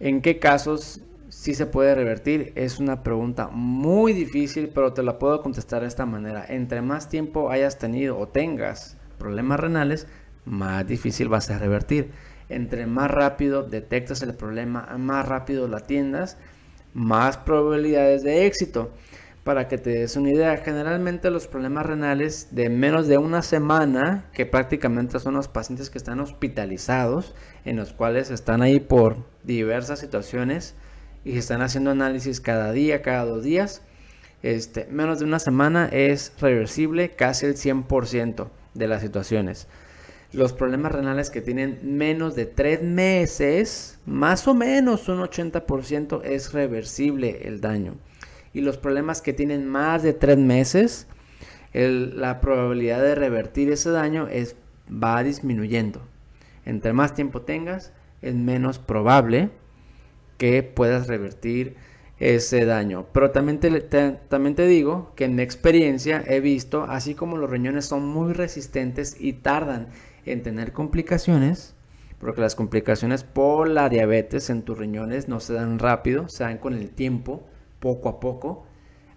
¿En 0.00 0.22
qué 0.22 0.40
casos 0.40 1.00
si 1.28 1.54
se 1.54 1.66
puede 1.66 1.94
revertir? 1.94 2.52
Es 2.56 2.80
una 2.80 3.04
pregunta 3.04 3.48
muy 3.52 4.12
difícil, 4.12 4.68
pero 4.74 4.92
te 4.92 5.04
la 5.04 5.20
puedo 5.20 5.42
contestar 5.42 5.82
de 5.82 5.88
esta 5.88 6.06
manera. 6.06 6.44
Entre 6.48 6.82
más 6.82 7.08
tiempo 7.08 7.50
hayas 7.50 7.78
tenido 7.78 8.18
o 8.18 8.26
tengas 8.26 8.96
problemas 9.16 9.60
renales, 9.60 10.08
más 10.46 10.86
difícil 10.86 11.32
va 11.32 11.38
a 11.38 11.58
revertir. 11.58 12.10
Entre 12.48 12.86
más 12.86 13.10
rápido 13.10 13.64
detectas 13.64 14.22
el 14.22 14.34
problema, 14.34 14.96
más 14.98 15.28
rápido 15.28 15.68
lo 15.68 15.76
atiendas, 15.76 16.38
más 16.94 17.36
probabilidades 17.36 18.22
de 18.22 18.46
éxito. 18.46 18.90
Para 19.44 19.68
que 19.68 19.78
te 19.78 19.90
des 19.90 20.16
una 20.16 20.30
idea, 20.30 20.56
generalmente 20.56 21.30
los 21.30 21.46
problemas 21.46 21.86
renales 21.86 22.48
de 22.50 22.68
menos 22.68 23.06
de 23.06 23.18
una 23.18 23.42
semana, 23.42 24.28
que 24.32 24.44
prácticamente 24.44 25.20
son 25.20 25.34
los 25.34 25.46
pacientes 25.46 25.88
que 25.88 25.98
están 25.98 26.18
hospitalizados, 26.18 27.34
en 27.64 27.76
los 27.76 27.92
cuales 27.92 28.30
están 28.30 28.60
ahí 28.60 28.80
por 28.80 29.18
diversas 29.44 30.00
situaciones, 30.00 30.74
y 31.24 31.32
se 31.32 31.38
están 31.38 31.62
haciendo 31.62 31.92
análisis 31.92 32.40
cada 32.40 32.72
día, 32.72 33.02
cada 33.02 33.24
dos 33.24 33.44
días. 33.44 33.82
Este, 34.42 34.86
menos 34.86 35.20
de 35.20 35.24
una 35.24 35.38
semana 35.38 35.88
es 35.92 36.32
reversible 36.40 37.10
casi 37.10 37.46
el 37.46 37.54
100% 37.54 38.48
de 38.74 38.88
las 38.88 39.02
situaciones. 39.02 39.68
Los 40.32 40.52
problemas 40.52 40.92
renales 40.92 41.30
que 41.30 41.40
tienen 41.40 41.78
menos 41.82 42.34
de 42.34 42.46
tres 42.46 42.82
meses, 42.82 43.98
más 44.06 44.48
o 44.48 44.54
menos 44.54 45.08
un 45.08 45.20
80% 45.20 46.22
es 46.24 46.52
reversible 46.52 47.46
el 47.46 47.60
daño. 47.60 47.94
Y 48.52 48.60
los 48.60 48.76
problemas 48.76 49.22
que 49.22 49.32
tienen 49.32 49.66
más 49.66 50.02
de 50.02 50.14
tres 50.14 50.36
meses, 50.38 51.06
la 51.72 52.40
probabilidad 52.40 53.02
de 53.02 53.14
revertir 53.14 53.70
ese 53.70 53.90
daño 53.90 54.28
es, 54.28 54.56
va 54.90 55.22
disminuyendo. 55.22 56.02
Entre 56.64 56.92
más 56.92 57.14
tiempo 57.14 57.42
tengas, 57.42 57.92
es 58.22 58.34
menos 58.34 58.78
probable 58.78 59.50
que 60.38 60.62
puedas 60.62 61.06
revertir 61.06 61.76
ese 62.18 62.64
daño. 62.64 63.06
Pero 63.12 63.30
también 63.30 63.60
te, 63.60 63.70
también 63.80 64.54
te 64.54 64.66
digo 64.66 65.12
que 65.16 65.26
en 65.26 65.36
mi 65.36 65.42
experiencia 65.42 66.24
he 66.26 66.40
visto, 66.40 66.84
así 66.84 67.14
como 67.14 67.36
los 67.36 67.50
riñones 67.50 67.84
son 67.84 68.06
muy 68.06 68.32
resistentes 68.32 69.16
y 69.20 69.34
tardan 69.34 69.88
en 70.26 70.42
tener 70.42 70.72
complicaciones, 70.72 71.74
porque 72.18 72.40
las 72.40 72.54
complicaciones 72.54 73.24
por 73.24 73.68
la 73.68 73.88
diabetes 73.88 74.50
en 74.50 74.62
tus 74.62 74.76
riñones 74.76 75.28
no 75.28 75.40
se 75.40 75.54
dan 75.54 75.78
rápido, 75.78 76.28
se 76.28 76.44
dan 76.44 76.58
con 76.58 76.74
el 76.74 76.90
tiempo, 76.90 77.46
poco 77.80 78.08
a 78.08 78.20
poco. 78.20 78.66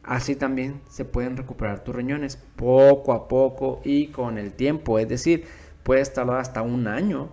Así 0.04 0.36
también 0.36 0.82
se 0.89 1.06
pueden 1.06 1.38
recuperar 1.38 1.84
tus 1.84 1.96
riñones 1.96 2.38
poco 2.56 3.13
a 3.13 3.28
poco 3.28 3.82
y 3.84 4.08
con 4.08 4.38
el 4.38 4.54
tiempo. 4.54 5.00
Es 5.00 5.08
decir, 5.08 5.46
puedes 5.84 6.13
tardar 6.13 6.39
hasta 6.39 6.62
un 6.62 6.88
año 6.88 7.30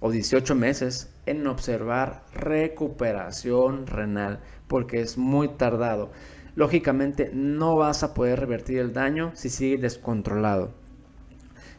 o 0.00 0.10
18 0.10 0.54
meses 0.54 1.12
en 1.26 1.46
observar 1.46 2.24
recuperación 2.34 3.86
renal 3.86 4.40
porque 4.68 5.00
es 5.00 5.18
muy 5.18 5.48
tardado. 5.48 6.10
Lógicamente 6.54 7.30
no 7.32 7.76
vas 7.76 8.02
a 8.02 8.14
poder 8.14 8.40
revertir 8.40 8.78
el 8.78 8.92
daño 8.92 9.32
si 9.34 9.48
sigue 9.48 9.78
descontrolado. 9.78 10.79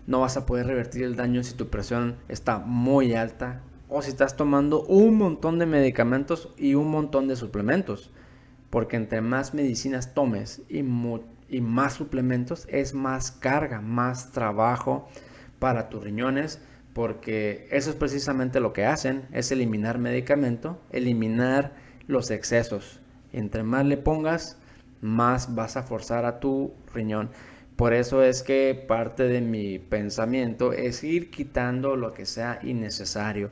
No 0.08 0.22
vas 0.22 0.38
a 0.38 0.46
poder 0.46 0.68
revertir 0.68 1.04
el 1.04 1.16
daño 1.16 1.44
si 1.44 1.54
tu 1.56 1.70
presión 1.70 2.18
está 2.28 2.60
muy 2.60 3.14
alta 3.14 3.62
o 3.88 4.02
si 4.02 4.10
estás 4.10 4.36
tomando 4.36 4.84
un 4.84 5.18
montón 5.18 5.60
de 5.60 5.66
medicamentos 5.66 6.50
y 6.58 6.76
un 6.76 6.90
montón 6.90 7.28
de 7.28 7.36
suplementos. 7.36 8.12
Porque 8.70 8.96
entre 8.96 9.22
más 9.22 9.54
medicinas 9.54 10.14
tomes 10.14 10.62
y, 10.70 10.82
más 11.62 11.94
suplementos 11.94 12.66
es 12.70 12.94
más 12.94 13.32
carga, 13.32 13.82
más 13.82 14.32
trabajo 14.32 15.10
para 15.60 15.90
tus 15.90 16.04
riñones 16.04 16.62
porque 16.94 17.68
eso 17.72 17.90
es 17.90 17.96
precisamente 17.96 18.60
lo 18.60 18.74
que 18.74 18.86
hacen, 18.86 19.24
es 19.32 19.52
eliminar 19.52 19.98
medicamento, 19.98 20.80
eliminar 20.92 21.74
los 22.08 22.32
excesos. 22.32 23.00
Entre 23.32 23.64
más 23.64 23.86
le 23.86 23.98
pongas, 23.98 24.58
más 25.00 25.56
vas 25.56 25.78
a 25.78 25.84
forzar 25.84 26.26
a 26.26 26.40
tu 26.40 26.74
riñón. 26.94 27.30
Por 27.82 27.96
eso 27.96 28.22
es 28.22 28.44
que 28.44 28.76
parte 28.88 29.24
de 29.24 29.42
mi 29.42 29.80
pensamiento 29.80 30.72
es 30.72 31.04
ir 31.04 31.32
quitando 31.32 31.96
lo 31.96 32.14
que 32.14 32.28
sea 32.28 32.60
innecesario. 32.62 33.50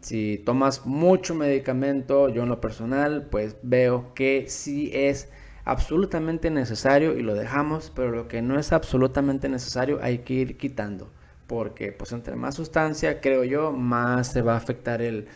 Si 0.00 0.42
tomas 0.44 0.84
mucho 0.84 1.36
medicamento, 1.36 2.28
yo 2.28 2.42
en 2.42 2.48
lo 2.48 2.60
personal, 2.60 3.28
pues 3.30 3.54
veo 3.62 4.14
que 4.14 4.46
sí 4.48 4.90
es 4.92 5.28
absolutamente 5.64 6.50
necesario 6.50 7.16
y 7.16 7.22
lo 7.22 7.36
dejamos, 7.36 7.92
pero 7.94 8.10
lo 8.10 8.26
que 8.26 8.42
no 8.42 8.58
es 8.58 8.72
absolutamente 8.72 9.48
necesario 9.48 10.00
hay 10.02 10.18
que 10.18 10.34
ir 10.34 10.56
quitando 10.56 11.12
porque 11.46 11.92
pues 11.92 12.10
entre 12.10 12.34
más 12.34 12.56
sustancia, 12.56 13.20
creo 13.20 13.44
yo, 13.44 13.70
más 13.70 14.32
se 14.32 14.42
va 14.42 14.54
a 14.54 14.56
afectar 14.56 15.00
el, 15.02 15.28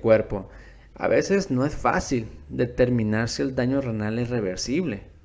cuerpo. 0.00 0.48
A 0.94 1.08
veces 1.08 1.50
no 1.50 1.66
es 1.66 1.74
fácil 1.76 2.26
determinar 2.48 3.28
si 3.28 3.42
el 3.42 3.54
daño 3.54 3.82
renal 3.82 4.18
es 4.18 4.30
reversible. 4.30 5.17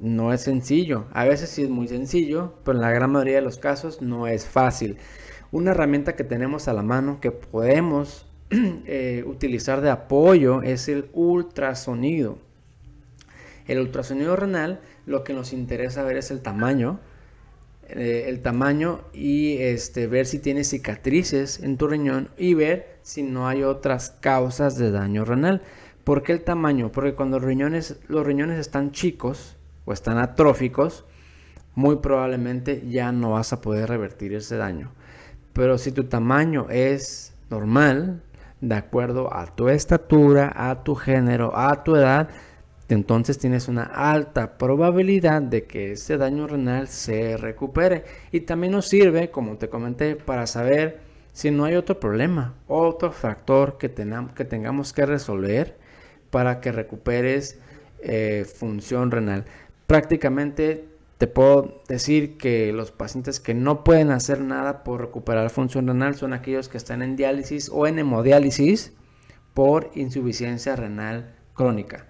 No 0.00 0.32
es 0.32 0.42
sencillo. 0.42 1.06
A 1.12 1.24
veces 1.24 1.50
sí 1.50 1.62
es 1.62 1.70
muy 1.70 1.88
sencillo, 1.88 2.54
pero 2.64 2.78
en 2.78 2.82
la 2.82 2.90
gran 2.90 3.10
mayoría 3.10 3.36
de 3.36 3.42
los 3.42 3.58
casos 3.58 4.00
no 4.02 4.26
es 4.26 4.46
fácil. 4.46 4.96
Una 5.50 5.72
herramienta 5.72 6.14
que 6.14 6.24
tenemos 6.24 6.68
a 6.68 6.72
la 6.72 6.82
mano 6.82 7.20
que 7.20 7.30
podemos 7.30 8.26
eh, 8.50 9.24
utilizar 9.26 9.80
de 9.80 9.90
apoyo 9.90 10.62
es 10.62 10.88
el 10.88 11.08
ultrasonido. 11.12 12.38
El 13.66 13.80
ultrasonido 13.80 14.36
renal 14.36 14.80
lo 15.06 15.24
que 15.24 15.34
nos 15.34 15.52
interesa 15.52 16.02
ver 16.04 16.16
es 16.16 16.30
el 16.30 16.40
tamaño 16.40 17.00
eh, 17.90 18.26
el 18.28 18.40
tamaño 18.42 19.00
y 19.14 19.56
este, 19.58 20.06
ver 20.08 20.26
si 20.26 20.38
tiene 20.38 20.62
cicatrices 20.62 21.60
en 21.62 21.78
tu 21.78 21.88
riñón 21.88 22.28
y 22.36 22.52
ver 22.52 22.98
si 23.00 23.22
no 23.22 23.48
hay 23.48 23.62
otras 23.62 24.10
causas 24.10 24.76
de 24.76 24.90
daño 24.90 25.24
renal. 25.24 25.62
¿Por 26.04 26.22
qué 26.22 26.32
el 26.32 26.42
tamaño? 26.42 26.92
Porque 26.92 27.14
cuando 27.14 27.38
los 27.38 27.46
riñones, 27.46 27.98
los 28.08 28.26
riñones 28.26 28.58
están 28.58 28.92
chicos 28.92 29.56
o 29.88 29.92
están 29.94 30.18
atróficos, 30.18 31.06
muy 31.74 31.96
probablemente 31.96 32.86
ya 32.88 33.10
no 33.10 33.30
vas 33.30 33.54
a 33.54 33.62
poder 33.62 33.88
revertir 33.88 34.34
ese 34.34 34.56
daño. 34.56 34.92
Pero 35.54 35.78
si 35.78 35.92
tu 35.92 36.04
tamaño 36.04 36.66
es 36.68 37.32
normal, 37.48 38.22
de 38.60 38.74
acuerdo 38.74 39.32
a 39.34 39.46
tu 39.46 39.70
estatura, 39.70 40.52
a 40.54 40.84
tu 40.84 40.94
género, 40.94 41.56
a 41.56 41.84
tu 41.84 41.96
edad, 41.96 42.28
entonces 42.90 43.38
tienes 43.38 43.66
una 43.68 43.84
alta 43.84 44.58
probabilidad 44.58 45.40
de 45.40 45.64
que 45.64 45.92
ese 45.92 46.18
daño 46.18 46.46
renal 46.46 46.88
se 46.88 47.38
recupere. 47.38 48.04
Y 48.30 48.40
también 48.40 48.72
nos 48.72 48.88
sirve, 48.88 49.30
como 49.30 49.56
te 49.56 49.70
comenté, 49.70 50.16
para 50.16 50.46
saber 50.46 51.00
si 51.32 51.50
no 51.50 51.64
hay 51.64 51.76
otro 51.76 51.98
problema, 51.98 52.54
otro 52.66 53.10
factor 53.10 53.78
que, 53.78 53.90
que 54.34 54.44
tengamos 54.44 54.92
que 54.92 55.06
resolver 55.06 55.78
para 56.30 56.60
que 56.60 56.72
recuperes 56.72 57.58
eh, 58.00 58.44
función 58.44 59.10
renal. 59.10 59.44
Prácticamente 59.88 60.86
te 61.16 61.26
puedo 61.26 61.80
decir 61.88 62.36
que 62.36 62.74
los 62.74 62.90
pacientes 62.90 63.40
que 63.40 63.54
no 63.54 63.84
pueden 63.84 64.10
hacer 64.10 64.42
nada 64.42 64.84
por 64.84 65.00
recuperar 65.00 65.48
función 65.48 65.86
renal 65.86 66.14
son 66.14 66.34
aquellos 66.34 66.68
que 66.68 66.76
están 66.76 67.00
en 67.00 67.16
diálisis 67.16 67.70
o 67.72 67.86
en 67.86 67.98
hemodiálisis 67.98 68.92
por 69.54 69.90
insuficiencia 69.94 70.76
renal 70.76 71.34
crónica 71.54 72.06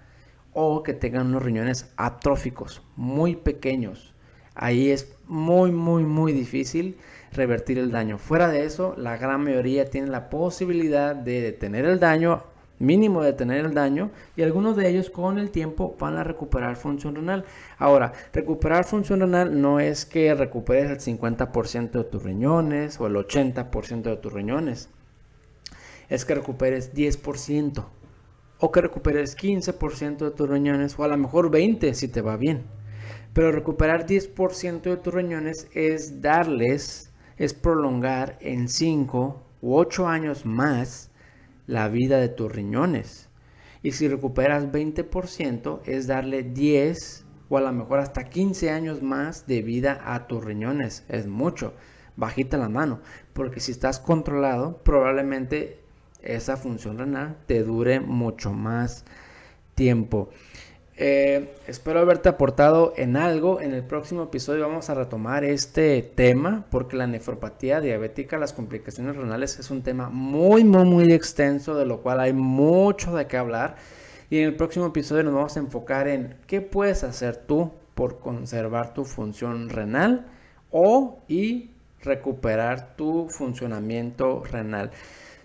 o 0.51 0.83
que 0.83 0.93
tengan 0.93 1.27
unos 1.27 1.41
riñones 1.41 1.93
atróficos 1.95 2.81
muy 2.97 3.37
pequeños. 3.37 4.13
Ahí 4.55 4.91
es 4.91 5.15
muy, 5.25 5.71
muy, 5.71 6.03
muy 6.03 6.33
difícil 6.33 6.97
revertir 7.31 7.79
el 7.79 7.91
daño. 7.91 8.17
Fuera 8.17 8.49
de 8.49 8.65
eso, 8.65 8.93
la 8.97 9.15
gran 9.15 9.41
mayoría 9.41 9.89
tiene 9.89 10.07
la 10.07 10.29
posibilidad 10.29 11.15
de 11.15 11.39
detener 11.39 11.85
el 11.85 12.01
daño 12.01 12.43
mínimo 12.79 13.21
de 13.21 13.33
tener 13.33 13.65
el 13.65 13.73
daño 13.73 14.11
y 14.35 14.41
algunos 14.41 14.75
de 14.75 14.89
ellos 14.89 15.09
con 15.09 15.37
el 15.37 15.51
tiempo 15.51 15.95
van 15.99 16.17
a 16.17 16.23
recuperar 16.23 16.77
función 16.77 17.15
renal. 17.15 17.45
Ahora, 17.77 18.13
recuperar 18.33 18.85
función 18.85 19.19
renal 19.19 19.61
no 19.61 19.79
es 19.79 20.05
que 20.05 20.33
recuperes 20.33 20.89
el 20.89 20.99
50% 20.99 21.91
de 21.91 22.03
tus 22.05 22.23
riñones 22.23 22.99
o 22.99 23.07
el 23.07 23.15
80% 23.15 24.03
de 24.03 24.17
tus 24.17 24.33
riñones. 24.33 24.89
Es 26.07 26.25
que 26.25 26.35
recuperes 26.35 26.93
10% 26.95 27.85
o 28.59 28.71
que 28.71 28.81
recuperes 28.81 29.37
15% 29.37 30.17
de 30.17 30.31
tus 30.31 30.49
riñones 30.49 30.97
o 30.97 31.03
a 31.03 31.07
lo 31.07 31.17
mejor 31.17 31.51
20 31.51 31.93
si 31.93 32.07
te 32.07 32.21
va 32.21 32.37
bien. 32.37 32.63
Pero 33.33 33.51
recuperar 33.51 34.07
10% 34.07 34.81
de 34.81 34.97
tus 34.97 35.13
riñones 35.13 35.67
es 35.73 36.21
darles, 36.21 37.11
es 37.37 37.53
prolongar 37.53 38.37
en 38.41 38.67
5 38.67 39.43
u 39.61 39.75
8 39.75 40.07
años 40.07 40.45
más 40.45 41.08
la 41.69 41.87
vida 41.87 42.17
de 42.17 42.29
tus 42.29 42.51
riñones. 42.51 43.29
Y 43.83 43.91
si 43.91 44.07
recuperas 44.07 44.71
20% 44.71 45.81
es 45.85 46.07
darle 46.07 46.41
10 46.41 47.25
o 47.47 47.57
a 47.57 47.61
lo 47.61 47.71
mejor 47.71 47.99
hasta 47.99 48.25
15 48.25 48.71
años 48.71 49.03
más 49.03 49.45
de 49.45 49.61
vida 49.61 50.01
a 50.03 50.25
tus 50.25 50.43
riñones. 50.43 51.05
Es 51.07 51.27
mucho. 51.27 51.75
Bajita 52.15 52.57
la 52.57 52.69
mano. 52.69 53.01
Porque 53.33 53.59
si 53.59 53.71
estás 53.71 53.99
controlado, 53.99 54.81
probablemente 54.83 55.79
esa 56.23 56.57
función 56.57 56.97
renal 56.97 57.37
te 57.45 57.63
dure 57.63 57.99
mucho 57.99 58.51
más 58.51 59.05
tiempo. 59.75 60.31
Eh, 61.01 61.55
espero 61.65 62.01
haberte 62.01 62.27
aportado 62.27 62.93
en 62.97 63.15
algo. 63.15 63.61
En 63.61 63.73
el 63.73 63.83
próximo 63.83 64.23
episodio 64.23 64.67
vamos 64.67 64.89
a 64.89 64.95
retomar 64.95 65.45
este 65.45 66.01
tema 66.01 66.65
porque 66.69 66.97
la 66.97 67.07
nefropatía 67.07 67.79
diabética, 67.79 68.37
las 68.37 68.51
complicaciones 68.51 69.15
renales 69.15 69.59
es 69.59 69.71
un 69.71 69.81
tema 69.81 70.09
muy, 70.09 70.65
muy, 70.65 70.83
muy 70.83 71.13
extenso 71.13 71.73
de 71.75 71.85
lo 71.85 72.01
cual 72.01 72.19
hay 72.19 72.33
mucho 72.33 73.15
de 73.15 73.27
qué 73.27 73.37
hablar. 73.37 73.77
Y 74.29 74.39
en 74.39 74.47
el 74.47 74.55
próximo 74.57 74.87
episodio 74.87 75.23
nos 75.23 75.33
vamos 75.35 75.55
a 75.55 75.61
enfocar 75.61 76.09
en 76.09 76.35
qué 76.47 76.59
puedes 76.59 77.05
hacer 77.05 77.37
tú 77.37 77.71
por 77.95 78.19
conservar 78.19 78.93
tu 78.93 79.05
función 79.05 79.69
renal 79.69 80.25
o 80.69 81.23
y 81.29 81.69
recuperar 82.01 82.97
tu 82.97 83.29
funcionamiento 83.29 84.43
renal. 84.43 84.91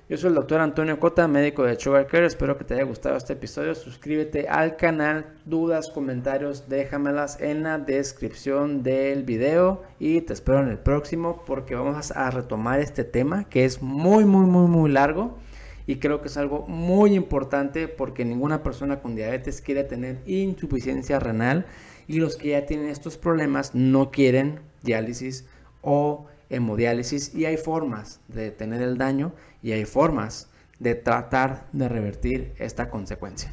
Yo 0.07 0.19
soy 0.19 0.29
el 0.29 0.35
doctor 0.35 0.61
Antonio 0.61 1.01
Cota, 1.01 1.27
médico 1.27 1.63
de 1.63 1.81
Sugar 1.81 2.07
Care. 2.07 2.27
Espero 2.27 2.59
que 2.59 2.65
te 2.65 2.75
haya 2.75 2.83
gustado 2.83 3.17
este 3.17 3.33
episodio. 3.33 3.75
Suscríbete 3.75 4.47
al 4.49 4.77
canal. 4.77 5.25
Dudas, 5.47 5.89
comentarios, 5.89 6.69
déjamelas 6.69 7.41
en 7.41 7.63
la 7.63 7.79
descripción 7.79 8.83
del 8.83 9.23
video. 9.23 9.83
Y 9.99 10.21
te 10.21 10.35
espero 10.35 10.61
en 10.61 10.69
el 10.69 10.77
próximo 10.77 11.43
porque 11.47 11.75
vamos 11.75 12.11
a 12.11 12.31
retomar 12.31 12.81
este 12.81 13.05
tema 13.05 13.49
que 13.49 13.65
es 13.65 13.81
muy, 13.81 14.27
muy, 14.27 14.45
muy, 14.45 14.69
muy 14.69 14.91
largo. 14.91 15.39
Y 15.87 15.97
creo 15.97 16.21
que 16.21 16.29
es 16.29 16.37
algo 16.37 16.67
muy 16.67 17.15
importante 17.15 17.89
porque 17.89 18.27
ninguna 18.27 18.63
persona 18.63 19.01
con 19.01 19.17
diabetes 19.17 19.63
quiere 19.63 19.85
tener 19.85 20.19
insuficiencia 20.27 21.19
renal. 21.19 21.65
Y 22.09 22.19
los 22.19 22.37
que 22.37 22.51
ya 22.51 22.67
tienen 22.67 22.91
estos 22.91 23.17
problemas 23.17 23.75
no 23.75 24.11
quieren 24.11 24.61
diálisis 24.83 25.47
o 25.81 26.27
hemodiálisis 26.51 27.35
y 27.35 27.47
hay 27.47 27.57
formas 27.57 28.21
de 28.29 28.43
detener 28.43 28.83
el 28.83 28.99
daño 28.99 29.33
y 29.63 29.73
hay 29.73 29.85
formas 29.85 30.49
de 30.79 30.95
tratar 30.95 31.67
de 31.73 31.89
revertir 31.89 32.55
esta 32.59 32.91
consecuencia. 32.91 33.53